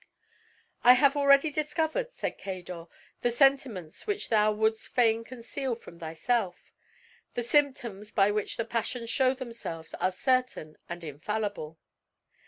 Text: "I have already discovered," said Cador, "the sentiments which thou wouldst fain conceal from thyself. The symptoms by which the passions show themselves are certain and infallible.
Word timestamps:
"I 0.83 0.93
have 0.93 1.15
already 1.15 1.51
discovered," 1.51 2.11
said 2.11 2.39
Cador, 2.39 2.85
"the 3.21 3.29
sentiments 3.29 4.07
which 4.07 4.29
thou 4.29 4.51
wouldst 4.51 4.87
fain 4.87 5.23
conceal 5.23 5.75
from 5.75 5.99
thyself. 5.99 6.73
The 7.35 7.43
symptoms 7.43 8.11
by 8.11 8.31
which 8.31 8.57
the 8.57 8.65
passions 8.65 9.11
show 9.11 9.35
themselves 9.35 9.93
are 9.93 10.11
certain 10.11 10.79
and 10.89 11.03
infallible. 11.03 11.77